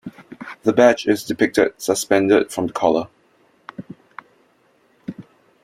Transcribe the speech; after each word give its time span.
The 0.63 0.73
badge 0.73 1.05
is 1.05 1.23
depicted 1.23 1.79
suspended 1.79 2.51
from 2.51 2.65
the 2.65 2.73
collar. 2.73 3.07